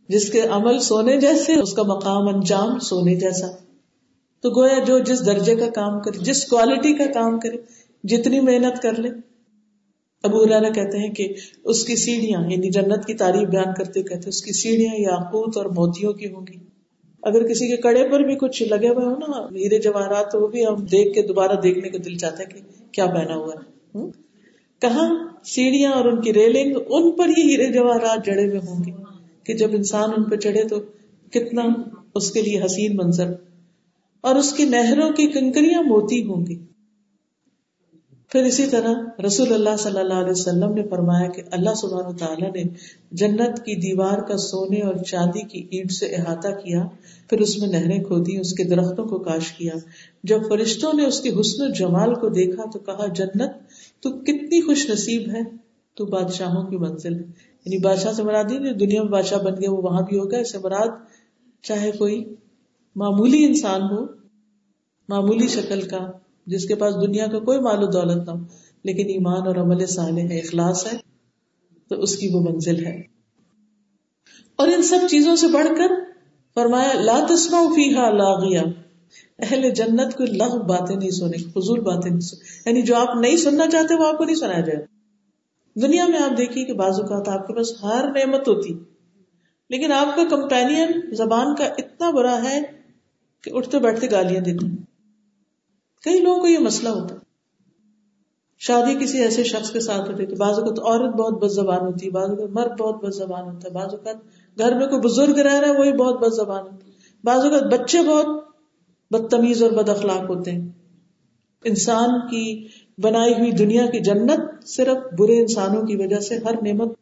[0.10, 3.48] جس کے عمل سونے جیسے، اس کا مقام انجام سونے جیسا۔
[4.44, 7.58] تو گویا جو جس درجے کا کام کرے، جس کوالٹی کا کام کرے،
[8.04, 9.10] جتنی محنت کر لے۔
[10.24, 14.30] ابو اللہ کہتے ہیں کہ اس کی سیڑھیاں یعنی جنت کی تعریف بیان کرتے کہتے
[14.30, 16.58] اس کی سیڑھیاں یاقوت اور موتیوں کی ہوں گی۔
[17.22, 20.48] اگر کسی کے کڑے پر بھی کچھ لگے ہوئے ہو نا، ہیرے جواہرات تو وہ
[20.48, 22.60] بھی ہم دیکھ کے دوبارہ دیکھنے کا دل چاہتا ہے کہ
[22.92, 23.74] کیا پہنا ہوا ہے۔
[24.82, 28.92] کہاں سیڑھیاں اور ان کی ریلنگ، ان پر ہی ہیرے جواہرات جڑے ہوئے ہوں گے
[29.44, 30.80] کہ جب انسان ان پہ چڑھے تو
[31.32, 31.62] کتنا
[32.16, 33.34] اس کے لیے حسین منظر۔
[34.24, 36.66] اور اس کی نہروں کی کنکریاں موتی ہوں گی۔
[38.30, 42.52] پھر اسی طرح رسول اللہ صلی اللہ علیہ وسلم نے فرمایا کہ اللہ سبحانہ تعالیٰ
[42.52, 42.64] نے
[43.12, 46.88] جنت کی دیوار کا سونے اور چاندی کی اینٹ سے احاطہ کیا،
[47.30, 49.74] پھر اس میں نہریں کھودی اس کے درختوں کو کاش کیا۔
[50.24, 53.52] جب فرشتوں نے اس کے حسن و جمال کو دیکھا تو کہا، جنت،
[54.02, 55.42] تو کتنی خوش نصیب ہے،
[55.96, 57.26] تو بادشاہوں کی منزل ہے۔
[57.66, 60.58] یعنی بادشاہ سے مراد نہیں، دنیا میں بادشاہ بن گیا وہ وہاں بھی ہوگا اسے
[60.58, 60.88] مراد
[61.62, 62.24] چاہے کوئی۔
[62.96, 64.06] معمولی انسان ہو،
[65.10, 66.12] معمولی شکل کا،
[66.46, 68.46] جس کے پاس دنیا کا کوئی مال و دولت نہ ہو،
[68.84, 70.98] لیکن ایمان اور عمل صالح ہے اخلاص ہے،
[71.90, 73.02] تو اس کی وہ منزل ہے۔
[74.56, 75.92] اور ان سب چیزوں سے بڑھ کر
[76.56, 78.62] فرمایا، لا تسما فیحا لاغیا۔
[79.40, 83.38] اہل جنت کو لغ باتیں نہیں سنے فضول باتیں نہیں سنے یعنی جو آپ نہیں
[83.38, 84.86] سننا چاہتے، وہ آپ کو نہیں سنایا جائے۔
[85.82, 88.74] دنیا میں آپ دیکھیے کہ بعض اوقات آپ کے پاس ہر نعمت ہوتی،
[89.70, 92.83] لیکن آپ کا کمپینین زبان کا اتنا برا ہے
[93.44, 94.68] کہ اٹھتے بیٹھتے گالیاں دیتے
[96.04, 97.16] کئی لوگوں کو یہ مسئلہ ہوتا۔
[98.60, 102.06] شادی کسی ایسے شخص کے ساتھ ہوتی ہے بعض اوقات عورت بہت بد زبان ہوتی
[102.06, 104.16] ہے، بعض اوقات مرد بہت بد زبان ہوتا ہے، بعض اوقات
[104.58, 107.64] گھر میں کوئی بزرگ رہ رہا ہے، وہی بہت بد زبان ہوتی ہے۔ بعض اوقات
[107.64, 108.26] بچے بہت
[109.12, 110.70] بدتمیز اور بد اخلاق ہوتے ہیں۔
[111.64, 116.98] انسان کی بنائی ہوئی دنیا کی جنت صرف برے انسانوں کی وجہ سے ہر نعمت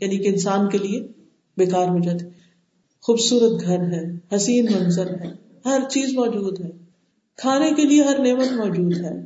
[0.00, 1.08] یعنی کہ انسان کے لیے
[1.56, 2.24] بیکار ہو جاتی۔
[3.00, 6.70] خوبصورت گھر ہے، حسین منظر ہے۔ ہر چیز موجود ہے۔
[7.36, 9.24] کھانے کے لیے ہر نعمت موجود ہے۔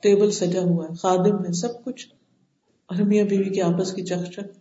[0.00, 2.08] ٹیبل سجا ہوا ہے، خادم ہے، سب کچھ۔
[2.86, 4.58] اور میاں بیوی کے آپس کی چک چک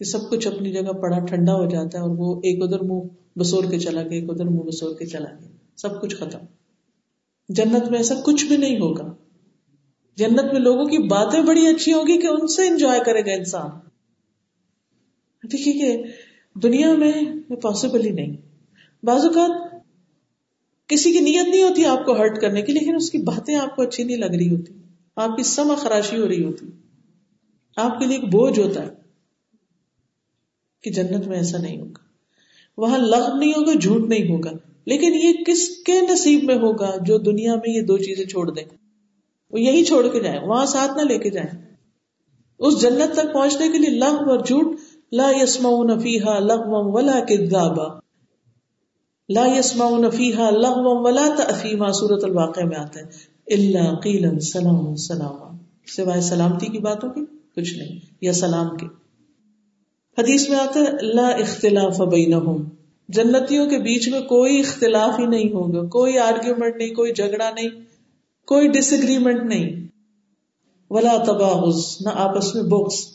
[0.00, 3.38] یہ سب کچھ اپنی جگہ پڑا، ٹھنڈا ہو جاتا ہے اور وہ ایک ادھر منہ
[3.38, 6.38] بسور کے چلا گیا، ایک ادھر منہ بسور کے چلا گیا۔ سب کچھ ختم۔
[7.48, 9.14] جنت میں ایسا کچھ بھی نہیں ہوگا۔
[10.16, 13.70] جنت میں لوگوں کی باتیں بڑی اچھی ہوگی کہ ان سے انجوائے کرے گا انسان۔
[15.52, 16.02] دیکھیے کہ
[16.54, 17.12] دنیا میں
[17.56, 18.47] پاسبل ہی نہیں۔
[19.02, 19.82] بعض اوقات
[20.86, 23.76] کسی کی نیت نہیں ہوتی آپ کو ہرٹ کرنے کی، لیکن اس کی باتیں آپ
[23.76, 24.72] کو اچھی نہیں لگ رہی ہوتی۔
[25.16, 26.66] آپ کی سم خراشی ہو رہی ہوتی۔
[27.76, 28.88] آپ کے لیے ایک بوجھ ہوتا ہے
[30.82, 31.98] کہ جنت میں ایسا نہیں ہوگا۔
[32.76, 34.50] وہاں لغ نہیں ہوگا، جھوٹ نہیں ہوگا۔
[34.86, 38.64] لیکن یہ کس کے نصیب میں ہوگا جو دنیا میں یہ دو چیزیں چھوڑ دیں
[39.50, 41.74] وہ یہی چھوڑ کے جائیں، وہاں ساتھ نہ لے کے جائیں۔
[42.58, 44.76] اس جنت تک پہنچنے کے لیے لغ اور جھوٹ
[45.12, 48.07] لا یسما فیحا لغ ولا کدابا
[49.28, 53.04] لا یسما فیحا لغ ولا تفیما سورت الواقع میں آتا ہے
[53.54, 55.56] اللہ قیلن سلام سلام
[55.96, 57.20] سوائے سلامتی کی باتوں کی
[57.56, 58.86] کچھ نہیں، یا سلام کے۔
[60.18, 62.62] حدیث میں آتا ہے اللہ اختلاف بینہم۔
[63.08, 67.68] جنتیوں کے بیچ میں کوئی اختلاف ہی نہیں ہوگا، کوئی آرگیومنٹ نہیں، کوئی جھگڑا نہیں،
[68.46, 69.86] کوئی ڈس اگریمنٹ نہیں۔
[70.90, 73.06] ولا تباغز، نہ آپس میں بکس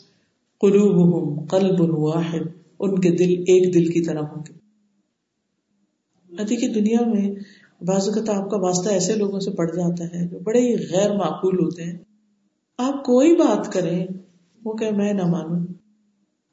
[0.60, 2.46] قلوبہم قلب واحد۔
[2.78, 4.63] ان کے دل ایک دل کی طرح ہوں گے۔
[6.42, 7.34] دیکھیے دنیا میں
[7.84, 11.12] بعض اوقات آپ کا واسطہ ایسے لوگوں سے پڑ جاتا ہے جو بڑے ہی غیر
[11.12, 11.98] معقول ہوتے ہیں۔
[12.78, 14.06] آپ کوئی بات کریں،
[14.64, 15.66] وہ کہ میں نہ مانوں۔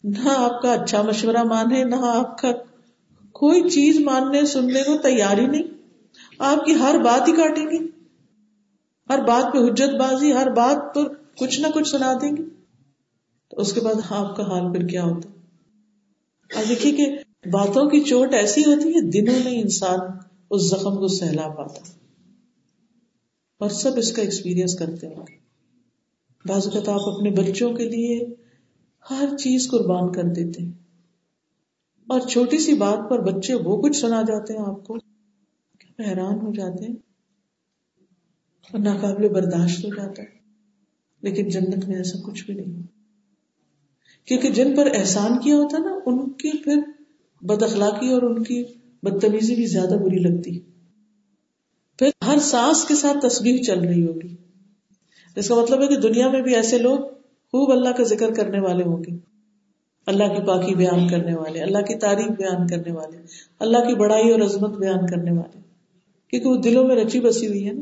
[0.03, 2.51] نہ آپ کا اچھا مشورہ مانے، نہ آپ کا
[3.31, 5.63] کوئی چیز ماننے، سننے کو تیار ہی نہیں۔
[6.39, 7.77] آپ کی ہر بات ہی کاٹیں گے
[9.09, 11.01] ہر بات پہ حجت بازی، ہر بات پر
[11.37, 12.43] کچھ نہ کچھ سنا دیں گے۔
[13.49, 15.29] تو اس کے بعد آپ کا حال پھر کیا ہوتا؟
[16.55, 19.99] اور دیکھیے کہ باتوں کی چوٹ ایسی ہوتی ہے، دنوں میں انسان
[20.49, 21.81] اس زخم کو سہلا پاتا
[23.59, 25.37] اور سب اس کا ایکسپیرئنس کرتے ہوں گے۔
[26.45, 28.25] بعض اوقات آپ اپنے بچوں کے لیے
[29.09, 30.71] ہر چیز قربان کر دیتے ہیں۔
[32.07, 34.95] اور چھوٹی سی بات پر بچے وہ کچھ سنا جاتے ہیں آپ کو
[35.99, 36.95] حیران ہو جاتے ہیں
[38.71, 40.39] اور ناقابل برداشت ہو جاتا ہے۔
[41.21, 42.83] لیکن جنت میں ایسا کچھ بھی نہیں۔
[44.27, 47.00] کیونکہ جن پر احسان کیا ہوتا نا، ان کی پھر
[47.41, 48.63] بد اخلاقی اور ان کی
[49.03, 50.59] بدتمیزی بھی زیادہ بری لگتی۔
[51.99, 54.35] پھر ہر سانس کے ساتھ تصویر چل رہی ہوگی۔
[55.35, 56.97] اس کا مطلب ہے کہ دنیا میں بھی ایسے لوگ
[57.51, 59.17] خوب اللہ کا ذکر کرنے والے ہوں گے۔
[60.05, 63.17] اللہ کی پاکی بیان کرنے والے، اللہ کی تعریف بیان کرنے والے،
[63.59, 65.59] اللہ کی بڑائی اور عظمت بیان کرنے والے۔
[66.27, 67.81] کیونکہ وہ دلوں میں رچی بسی ہوئی ہے نا۔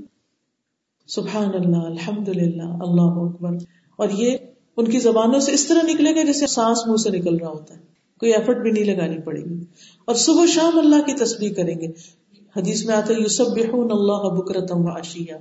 [1.08, 3.52] سبحان اللہ الحمد للہ اللہ اکبر۔
[3.96, 4.38] اور یہ
[4.78, 7.74] ان کی زبانوں سے اس طرح نکلے گا جیسے سانس منہ سے نکل رہا ہوتا
[7.74, 9.64] ہے۔ کوئی ایفرٹ بھی نہیں لگانی پڑے گی۔
[10.06, 11.88] اور صبح شام اللہ کی تصویر کریں گے۔
[12.58, 15.38] حدیث میں آتا ہے یوسف بحون اللہ بکرتم اشیا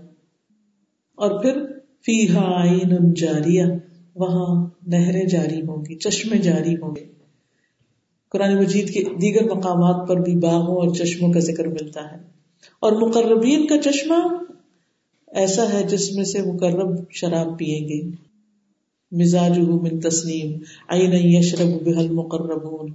[1.15, 1.65] اور پھر
[2.07, 3.65] فی عین جاریہ۔
[4.15, 7.05] وہاں نہریں جاری ہوں گی، چشمے جاری ہوں گے۔
[8.29, 12.17] قرآن مجید کے دیگر مقامات پر بھی باغوں اور چشموں کا ذکر ملتا ہے۔
[12.81, 14.15] اور مقربین کا چشمہ
[15.27, 18.28] ایسا ہے جس میں سے مقرب شراب پیئیں گے۔
[19.13, 22.93] مزاج من تسنیم آئین یشرب بحل مقربون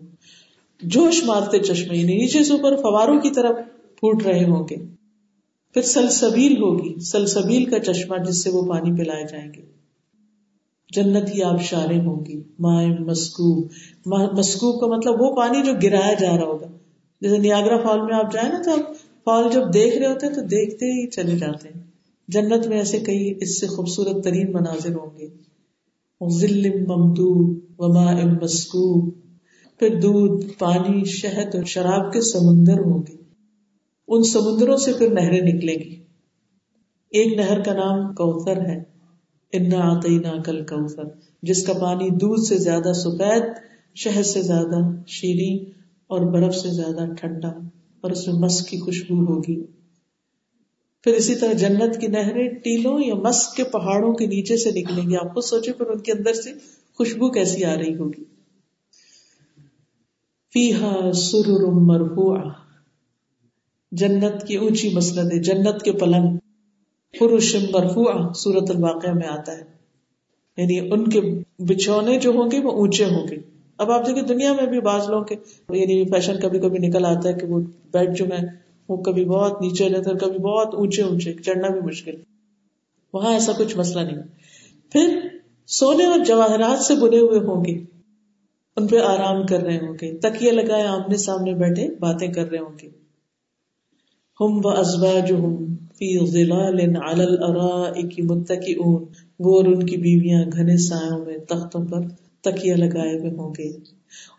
[0.81, 3.55] جوش مارتے چشمے یعنی نیچے سے اوپر فواروں کی طرف
[3.95, 4.75] پھوٹ رہے ہوں گے۔
[5.73, 9.61] پھر سلسبیل ہوگی، سلسبیل کا چشمہ جس سے وہ پانی پلائے جائیں گے۔
[10.91, 13.67] جنت کی آبشاریں ہوں گی، مائع مسکوب۔
[14.37, 16.67] مسکوب کا مطلب وہ پانی جو گرایا جا رہا ہوگا۔
[17.21, 20.33] جیسے نیاگرا فال میں آپ جائیں نا تو آپ فال جب دیکھ رہے ہوتے ہیں
[20.33, 21.81] تو دیکھتے ہی چلے جاتے ہیں۔
[22.27, 25.27] جنت میں ایسے کئی اس سے خوبصورت ترین مناظر ہوں گے۔
[26.29, 29.13] ذل ممدود وما مسکوب۔
[29.79, 33.15] پھر دودھ، پانی، شہد اور شراب کے سمندر ہوں گے۔
[34.07, 35.95] ان سمندروں سے پھر نہریں نکلیں گی۔
[37.09, 38.83] ایک نہر کا نام کوثر ہے۔
[39.53, 41.03] انا آتی نا کل کوثر
[41.43, 43.43] جس کا پانی دودھ سے زیادہ سفید،
[43.95, 45.71] شہد سے زیادہ شیریں
[46.07, 47.49] اور برف سے زیادہ ٹھنڈا۔
[48.01, 49.63] اور اس میں مسک کی خوشبو ہوگی۔
[51.03, 55.09] پھر اسی طرح جنت کی نہریں ٹیلوں یا مسک کے پہاڑوں کے نیچے سے نکلیں
[55.09, 56.51] گی۔ آپ کو سوچے پھر ان کے اندر سے
[56.97, 58.23] خوشبو کیسی آ رہی ہوگی۔
[60.53, 62.37] فیحا سرر مرفوع
[63.91, 66.37] جنت کی اونچی مسند جنت کے پلنگ۔
[67.19, 69.63] پروش مرفوع سورت الواقع میں آتا ہے۔
[70.57, 71.21] یعنی ان کے
[71.59, 73.35] بچھونے جو ہوں گے وہ اونچے ہوں گے۔
[73.77, 75.35] اب آپ دیکھیں دنیا میں بھی بعض لوگ کے
[75.69, 77.59] یعنی فیشن کبھی کبھی نکل آتا ہے کہ وہ
[77.91, 81.81] بیڈ جو ہے وہ کبھی بہت نیچے رہتا ہے کبھی بہت اونچے اونچے، چڑھنا بھی
[81.81, 82.15] مشکل۔
[83.13, 84.23] وہاں ایسا کچھ مسئلہ نہیں۔
[84.91, 85.19] پھر
[85.67, 87.79] سونے اور جواہرات سے بنے ہوئے ہوں گے۔
[88.77, 92.57] ان پہ آرام کر رہے ہوں گے۔ تکیے لگائے آمنے سامنے بیٹھے باتیں کر رہے
[92.57, 92.89] ہوں گے۔
[94.41, 95.37] ہم و ازبا جو
[99.39, 101.99] وہ اور ان کی بیویاں گھنے سایوں میں تختوں پر
[102.41, 103.71] تکیا لگائے ہوئے ہوں گے۔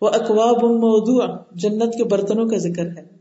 [0.01, 3.14] وہ اقواب موضوع۔ جنت کے برتنوں کا ذکر ہے۔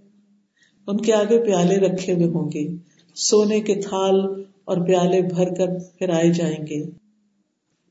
[0.88, 2.68] ان کے آگے پیالے رکھے ہوئے ہوں گے۔
[3.16, 5.68] سونے کے تھال اور پیالے بھر کر
[6.00, 6.86] پھر آئے جائیں گے۔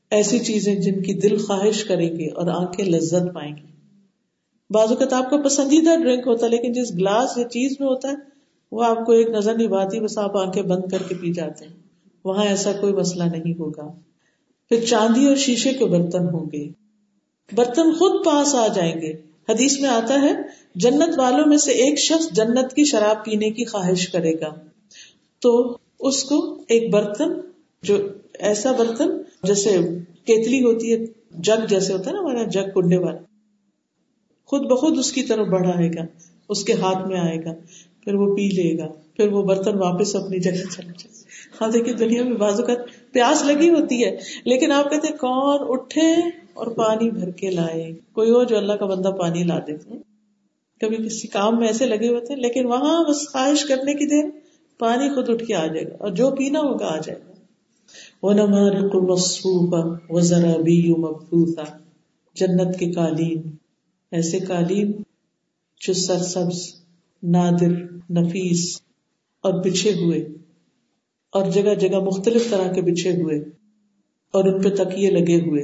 [0.09, 3.67] ایسی چیزیں جن کی دل خواہش کریں گے اور آنکھیں لذت پائیں گی
[4.69, 8.09] بعض اوقات آپ کا پسندیدہ ڈرنک ہوتا ہے، لیکن جس گلاس یا چیز میں ہوتا
[8.09, 8.13] ہے،
[8.71, 11.65] وہ آپ کو ایک نظر نہیں باتی بس آپ آنکھیں بند کر کے پی جاتے
[11.65, 11.73] ہیں۔
[12.25, 13.91] وہاں ایسا کوئی مسئلہ نہیں ہوگا۔
[14.69, 16.69] پھر چاندی اور شیشے کے برتن ہوں گے۔
[17.55, 19.13] برتن خود پاس آ جائیں گے۔
[19.49, 23.65] حدیث میں آتا ہے جنت والوں میں سے ایک شخص جنت کی شراب پینے کی
[23.65, 24.53] خواہش کرے گا۔
[25.39, 27.33] تو اس کو ایک برتن،
[27.83, 27.97] جو
[28.39, 29.09] ایسا برتن
[29.43, 29.77] جیسے
[30.25, 31.05] کیتلی ہوتی ہے،
[31.41, 33.17] جگ جیسے ہوتا ہے نا ہمارا جگ، کنڈے والا۔
[34.45, 36.05] خود بخود اس کی طرف بڑھائے گا،
[36.49, 37.53] اس کے ہاتھ میں آئے گا،
[38.03, 41.13] پھر وہ پی لے گا، پھر وہ برتن واپس اپنی جگہ چلا جائے
[41.61, 42.73] ہاں دیکھیے دنیا میں بازو کا
[43.11, 46.13] پیاس لگی ہوتی ہے، لیکن آپ کہتے کون اٹھے
[46.53, 50.12] اور پانی بھر کے لائے۔ کوئی ہو جو اللہ کا بندہ پانی لا دیتے
[50.83, 54.29] کبھی کسی کام میں ایسے لگے ہوتے ہیں لیکن وہاں بس خواہش کرنے کی دیر
[54.79, 57.31] پانی خود اٹھ کے آ جائے گا اور جو پینا ہوگا آ جائے گا۔
[60.21, 60.77] ذرا بھی
[62.35, 63.41] جنت کے قالین،
[64.11, 64.91] ایسے قالین
[65.81, 66.61] جو سرسبز،
[67.23, 67.73] نادر،
[68.09, 68.81] نفیس
[69.43, 70.19] اور بچھے ہوئے،
[71.33, 73.37] اور جگہ جگہ مختلف طرح کے بچھے ہوئے،
[74.33, 75.63] اور ان پہ تکیے لگے ہوئے،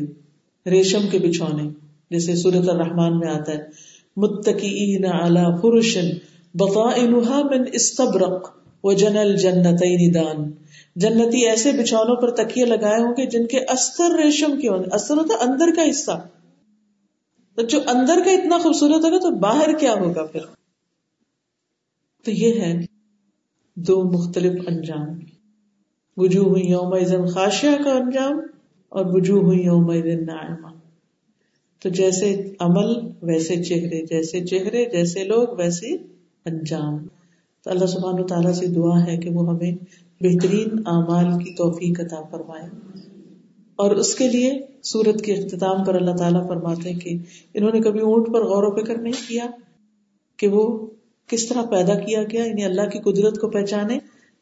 [0.65, 1.69] ریشم کے بچھونے،
[2.11, 3.88] جیسے سورت الرحمان میں آتا ہے۔
[4.19, 6.07] متقین علی فرشن
[6.53, 8.49] بطائنها من استبرق
[8.83, 10.51] وجنل جنتین دان۔
[10.95, 15.15] جنتی ایسے بچھونوں پر تکیے لگائے ہوں گے جن کے استر ریشم کے ہوں استر
[15.15, 16.27] ہوتا اندر کا حصہ۔
[17.55, 20.39] تو جو اندر کا اتنا خوبصورت ہوگا تو باہر کیا ہوگا پھر؟
[22.25, 22.85] تو یہ ہے
[23.75, 25.07] دو مختلف انجام۔
[26.17, 28.39] وجوہ ہوئی یوم خاشیا کا انجام
[28.89, 29.91] اور وجوہ ہوئی یوم
[30.25, 30.78] نائمہ
[31.79, 32.87] تو جیسے عمل
[33.21, 35.95] ویسے چہرے، جیسے چہرے، جیسے لوگ، ویسے
[36.45, 36.97] انجام۔
[37.63, 39.71] تو اللہ سبحانہ تعالیٰ سے دعا ہے کہ وہ ہمیں
[40.21, 42.69] بہترین اعمال کی توفیق عطا فرمائے۔
[43.75, 47.17] اور اس کے لیے سورت کے اختتام پر اللہ تعالیٰ فرماتے ہیں کہ
[47.53, 49.45] انہوں نے کبھی اونٹ پر غور و فکر نہیں کیا
[50.37, 50.87] کہ وہ
[51.27, 53.99] کس طرح پیدا کیا گیا یعنی اللہ کی قدرت کو پہچانے،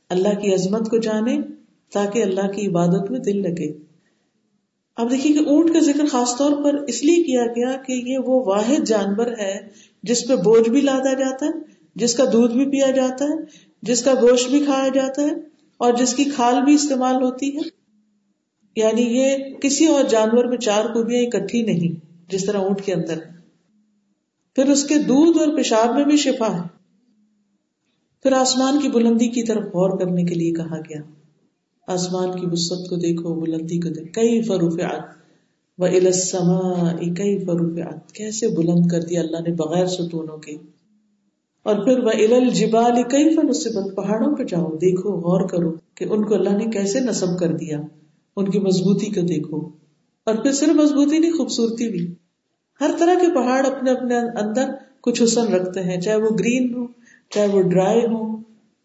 [0.10, 1.40] اللہ کی عظمت کو جانے،
[1.94, 3.72] تاکہ اللہ کی عبادت میں دل لگے۔
[4.98, 8.18] اب دیکھیے کہ اونٹ کا ذکر خاص طور پر اس لیے کیا گیا کہ یہ
[8.18, 9.68] وہ واحد جانور ہے
[10.04, 11.52] جس پہ بوجھ بھی لادا جاتا ہے،
[11.96, 13.36] جس کا دودھ بھی پیا جاتا ہے،
[13.82, 15.32] جس کا گوشت بھی کھایا جاتا ہے،
[15.78, 17.62] اور جس کی کھال بھی استعمال ہوتی ہے۔
[18.76, 23.20] یعنی یہ کسی اور جانور میں چار خوبیاں اکٹھی نہیں، جس طرح اونٹ کے اندر۔
[24.56, 26.68] پھر اس کے دودھ اور پیشاب میں بھی شفا ہے۔
[28.24, 31.02] پھر آسمان کی بلندی کی طرف غور کرنے کے لیے کہا گیا۔
[31.88, 35.02] آسمان کی وسط کو دیکھو، بلندی کو دیکھو۔ کئی فروفیات
[35.78, 40.58] و السما کئی فروفیات کیسے بلند کر دیا اللہ نے بغیر ستونوں کے؟
[41.64, 42.50] اور پھر وہ ال
[43.04, 47.40] کئی فن پہاڑوں پہ جاؤ، دیکھو، غور کرو کہ ان کو اللہ نے کیسے نصب
[47.40, 47.80] کر دیا۔
[48.36, 49.58] ان کی مضبوطی کو دیکھو۔
[50.24, 52.14] اور پھر صرف مضبوطی نہیں، خوبصورتی بھی۔
[52.82, 54.66] ہر طرح کے پہاڑ اپنے اپنے اندر
[55.02, 56.86] کچھ حسن رکھتے ہیں، چاہے وہ گرین ہو،
[57.30, 58.38] چاہے وہ ڈرائی ہو،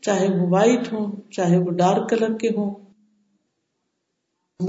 [0.02, 2.74] چاہے وہ وائٹ ہو، چاہے وہ ڈارک کلر کے ہوں۔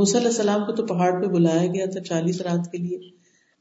[0.02, 2.98] علیہ السلام کو تو پہاڑ پہ بلایا گیا تھا چالیس رات کے لیے۔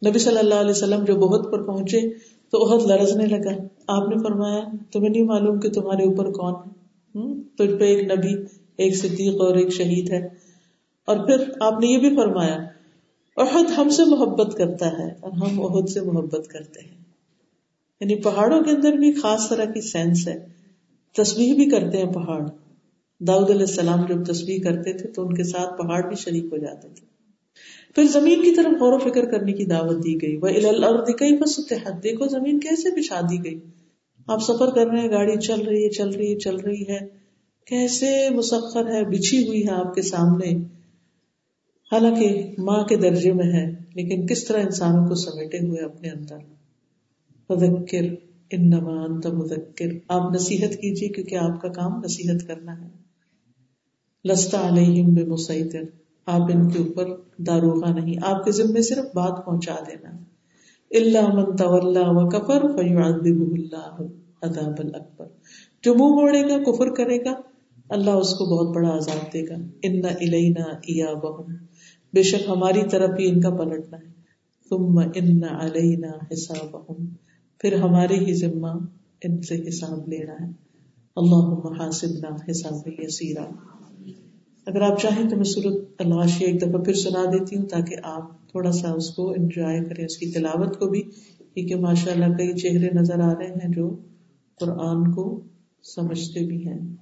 [0.09, 2.11] نبی صلی اللہ علیہ وسلم جو بہت پر پہنچے
[2.51, 3.51] تو عہد لرزنے لگا۔
[3.87, 4.61] آپ نے فرمایا،
[4.93, 6.73] تمہیں نہیں معلوم کہ تمہارے اوپر کون ہے؟
[7.43, 8.35] تجھ پہ ایک نبی،
[8.77, 10.27] ایک صدیق اور ایک شہید ہے۔
[11.07, 12.57] اور پھر آپ نے یہ بھی فرمایا،
[13.37, 17.03] عہد ہم سے محبت کرتا ہے اور ہم عہد سے محبت کرتے ہیں۔
[18.01, 20.47] یعنی پہاڑوں کے اندر بھی خاص طرح کی سینس ہے۔
[21.17, 22.43] تصویر بھی کرتے ہیں پہاڑ۔
[23.27, 26.57] داؤد علیہ السلام جب تصویر کرتے تھے تو ان کے ساتھ پہاڑ بھی شریک ہو
[26.57, 27.13] جاتے تھے۔
[27.95, 31.61] پھر زمین کی طرف غور و فکر کرنے کی دعوت دی گئی۔ وہ کئی بس
[32.03, 33.61] دیکھو زمین کیسے بچھا دی گئی۔
[34.27, 36.99] آپ سفر کر رہے ہیں، گاڑی چل رہی ہے، چل رہی ہے، چل رہی ہے۔
[37.67, 40.51] کیسے مسخر ہے، بچھی ہوئی ہے آپ کے سامنے۔
[41.93, 46.37] حالانکہ ماں کے درجے میں ہے، لیکن کس طرح انسانوں کو سمیٹے ہوئے اپنے اندر۔
[47.51, 48.03] مذکر
[48.51, 53.02] انما انت مذکر۔ آپ نصیحت کیجیے کیونکہ آپ کا کام نصیحت کرنا ہے۔
[54.25, 55.81] لستا علیہم بے مسیطر
[56.27, 57.05] آپ ان کے اوپر
[57.39, 60.11] داروغہ نہیں، آپ کے ذمے صرف بات پہنچا دینا۔
[60.91, 64.03] اللہ من طلّہ و کفر فیعذبہ اللہ
[64.43, 65.27] عذاب الاکبر۔
[65.83, 67.35] جو منہ موڑے گا، کفر کرے گا۔
[67.89, 71.55] اللہ اس کو بہت بڑا عذاب دے گا۔ ان الینا ایابہم۔
[72.13, 74.13] بے شک ہماری طرف ہی ان کا پلٹنا ہے۔
[74.69, 77.07] ثم ان علینا حسابہم
[77.59, 78.79] پھر ہمارے ہی ذمہ
[79.25, 80.53] ان سے حساب لینا ہے۔
[81.17, 83.45] اللہ حاسبنا حساب یسیرا۔
[84.67, 88.51] اگر آپ چاہیں تو میں صورت الغاشی ایک دفعہ پھر سنا دیتی ہوں تاکہ آپ
[88.51, 91.03] تھوڑا سا اس کو انجوائے کریں، اس کی تلاوت کو بھی،
[91.55, 93.97] کیونکہ ماشاء اللہ کئی چہرے نظر آ رہے ہیں جو
[94.61, 95.43] قرآن کو
[95.83, 96.97] سمجھتے بھی ہیں۔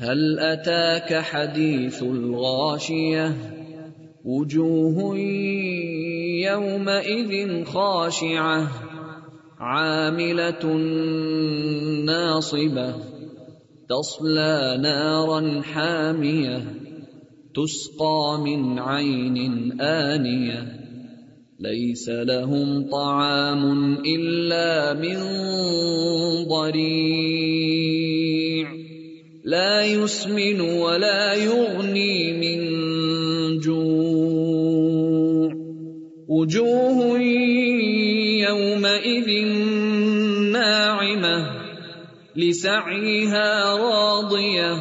[0.00, 3.22] هل اتاك حدیث الغاشیہ؟
[4.24, 5.18] وجوه
[6.44, 8.89] يومئذ خاشعه
[9.60, 10.64] عاملة
[12.04, 12.94] ناصبة
[13.88, 16.64] تصلى نارا حامية
[17.54, 20.80] تسقى من عين آنية
[21.60, 25.18] ليس لهم طعام إلا من
[26.48, 27.90] ضريع
[29.44, 32.60] لا يسمن ولا يغني من
[33.58, 35.50] جوع
[36.28, 37.59] وجوه يومئذ
[40.52, 41.60] ناعمة
[42.36, 44.74] لسعيها راضية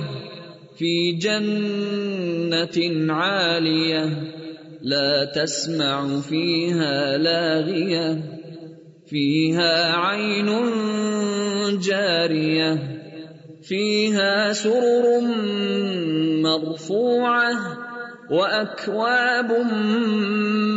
[0.77, 4.05] في جنة عالية
[4.81, 8.23] لا تسمع فيها لاغية
[9.07, 10.49] فيها عين
[11.79, 12.99] جارية
[13.63, 15.21] فيها سرر
[16.43, 17.51] مرفوعة
[18.31, 19.51] وأكواب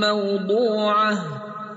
[0.00, 1.41] موضوعة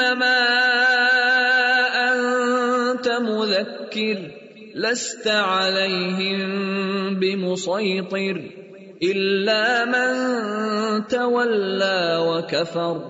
[0.00, 0.40] انما
[2.10, 4.18] انت مذكر
[4.74, 6.40] لست عليهم
[7.20, 8.50] بمسيطر
[9.02, 13.00] الا من تولى وكفر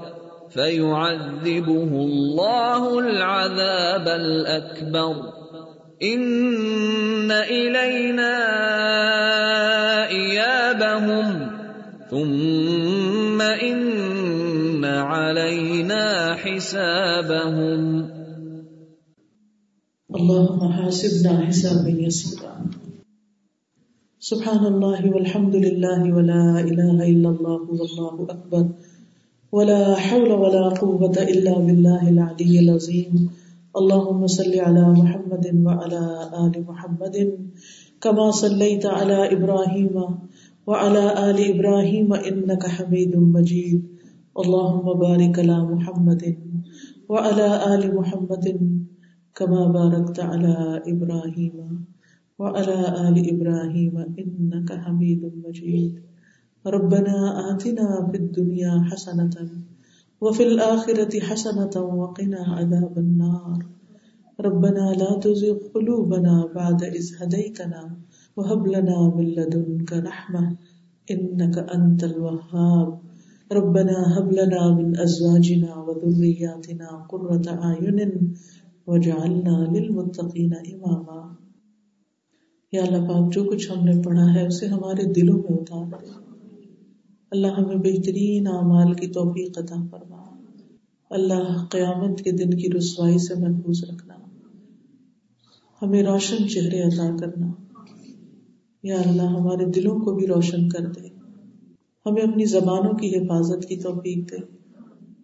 [0.50, 5.14] فيعذبه الله العذاب الاكبر
[6.02, 8.36] ان الينا
[10.08, 11.50] ايابهم
[12.10, 17.82] ثم ان علينا علينا حسابهم
[20.16, 22.54] اللهم حاسبنا حسابا يسيرا.
[24.20, 28.64] سبحان الله والحمد لله ولا إله إلا الله والله أكبر.
[29.52, 33.28] ولا حول ولا قوة إلا بالله العلي العظيم.
[33.76, 36.02] اللهم صل على محمد وعلى
[36.44, 37.16] آل محمد
[38.00, 39.94] كما صليت على إبراهيم
[40.66, 43.93] وعلى آل إبراهيم إنك حميد مجيد.
[44.42, 46.22] اللهم بارك على محمد
[47.08, 48.46] وعلى آل محمد
[49.34, 51.56] كما باركت على إبراهيم
[52.38, 55.92] وعلى آل إبراهيم إنك حميد مجيد.
[56.66, 57.16] ربنا
[57.50, 59.36] آتنا في الدنيا حسنة
[60.20, 63.58] وفي الآخرة حسنة وقنا عذاب النار.
[64.40, 67.82] ربنا لا تزغ قلوبنا بعد إذ هديتنا
[68.36, 70.56] وهب لنا من لدنك رحمة
[71.10, 73.03] إنك أنت الوهاب.
[73.52, 78.00] ربنا هب لنا من ازواجنا وذرياتنا قرة اعين
[78.86, 81.34] وجعلنا للمتقين اماما
[82.72, 86.10] یا اللہ پاک، جو کچھ ہم نے پڑھا ہے، اسے ہمارے دلوں میں اتار دے۔
[87.30, 90.22] اللہ ہمیں بہترین اعمال کی توفیق عطا فرما۔
[91.10, 94.14] اللہ قیامت کے دن کی رسوائی سے محفوظ رکھنا۔
[95.82, 97.46] ہمیں روشن چہرے عطا کرنا۔
[98.82, 101.13] یا اللہ ہمارے دلوں کو بھی روشن کر دے۔
[102.06, 104.36] ہمیں اپنی زبانوں کی حفاظت کی توفیق دے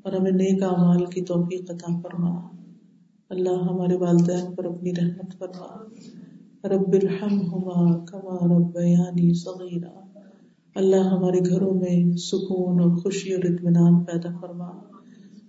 [0.02, 2.40] اور ہمیں نیک اعمال کی توفیق عطا فرما۔
[3.30, 5.84] اللہ ہمارے والدین پر اپنی رحمت فرما۔
[6.68, 10.18] رب الحمہما کما ربیانی صغیرا۔
[10.74, 14.70] اللہ ہمارے گھروں میں سکون اور خوشی اور اطمینان پیدا فرما۔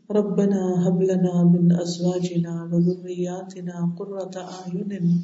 [0.09, 5.17] ربنا هب لنا من ازواجنا وذرياتنا قرة اعين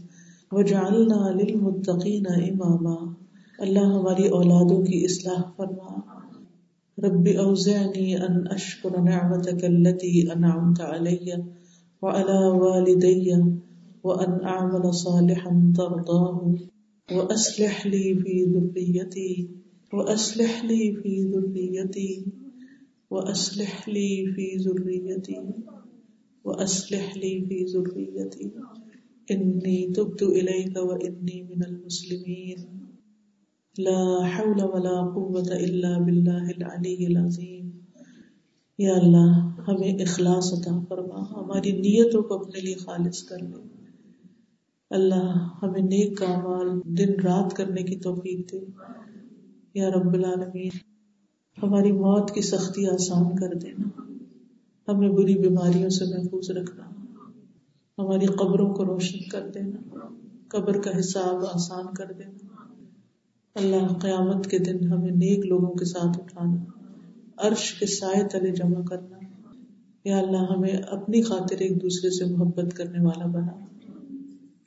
[0.51, 3.26] واجعلنا للمتقين اماما۔
[3.59, 6.17] اللہ ہماری اولادوں کی اصلاح فرما۔
[6.97, 11.31] رب اوزعنی ان اشکر نعمتك التي انعمت علی
[12.01, 13.31] وعلى والدي
[14.03, 16.55] وان اعمل صالحا ترضاه
[17.11, 19.47] واصلح لي في ذريتي
[19.93, 22.25] وأصلح لي في ذريتي
[23.11, 25.41] وأصلح لي في ذريتي
[26.45, 28.51] وأصلح لي في ذريتي
[29.31, 32.86] إني تبت إليك وإني من المسلمين
[33.77, 37.69] لا حول ولا قوة إلا بالله العلي العظيم۔
[38.77, 43.75] یا اللہ، ہمیں اخلاص عطا فرما، ہماری نیتوں کو اپنے لیے خالص کر لے۔
[44.89, 48.59] اللہ، ہمیں نیک کامال دن رات کرنے کی توفیق دے۔
[49.73, 50.69] یا رب العالمین،
[51.63, 54.01] ہماری موت کی سختی آسان کر دینا۔
[54.87, 56.83] ہمیں بری بیماریوں سے محفوظ رکھنا۔
[57.97, 59.97] ہماری قبروں کو روشن کر دینا۔
[60.47, 62.56] قبر کا حساب آسان کر دینا۔
[63.57, 66.55] اللہ قیامت کے دن ہمیں نیک لوگوں کے ساتھ اٹھانا،
[67.37, 69.17] عرش کے سائے تلے جمع کرنا۔
[70.03, 73.65] یا اللہ ہمیں اپنی خاطر ایک دوسرے سے محبت کرنے والا بنا۔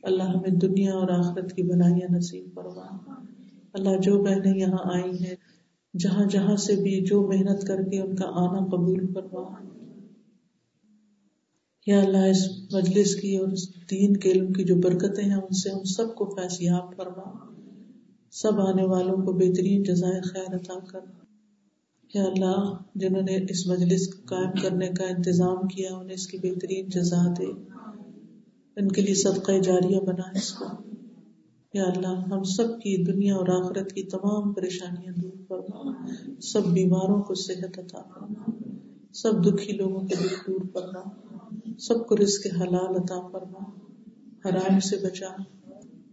[0.02, 2.96] اللہ ہمیں دنیا اور آخرت کی بنائیاں نصیب فرما۔
[3.72, 5.36] اللہ جو بہنیں یہاں آئی ہیں،
[5.98, 9.64] جہاں جہاں سے بھی جو محنت کر کے ان کا آنا قبول فرما۔
[11.86, 15.54] یا اللہ اس مجلس کی اور اس دین کے علم کی جو برکتیں ہیں، ان
[15.54, 17.49] سے ہم سب کو فیصیاب فرما۔
[18.30, 21.00] سب آنے والوں کو بہترین جزائے خیر عطا کر۔
[22.14, 26.38] یا اللہ، جنہوں نے اس مجلس کو قائم کرنے کا انتظام کیا، انہیں اس کی
[26.38, 27.46] بہترین جزا دے۔
[28.76, 30.64] ان کے لیے صدقہ جاریہ بنا اس کو۔
[31.74, 36.06] یا اللہ، ہم سب کی دنیا اور آخرت کی تمام پریشانیاں دور فرما
[36.40, 38.50] سب بیماروں کو صحت عطا فرما
[39.12, 41.02] سب دکھی لوگوں کے دکھ دور فرما
[41.78, 43.70] سب کو رزق حلال عطا فرما
[44.48, 45.59] حرام سے بچا۔